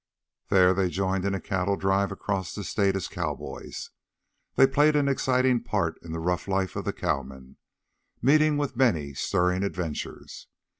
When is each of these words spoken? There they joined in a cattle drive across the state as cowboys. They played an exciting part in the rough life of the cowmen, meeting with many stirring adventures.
There 0.49 0.73
they 0.73 0.89
joined 0.89 1.25
in 1.25 1.35
a 1.35 1.39
cattle 1.39 1.75
drive 1.77 2.11
across 2.11 2.55
the 2.55 2.63
state 2.63 2.95
as 2.95 3.07
cowboys. 3.07 3.91
They 4.55 4.65
played 4.65 4.95
an 4.95 5.07
exciting 5.07 5.61
part 5.61 6.01
in 6.01 6.11
the 6.11 6.17
rough 6.19 6.47
life 6.47 6.75
of 6.75 6.85
the 6.85 6.91
cowmen, 6.91 7.57
meeting 8.19 8.57
with 8.57 8.75
many 8.75 9.13
stirring 9.13 9.61
adventures. 9.61 10.47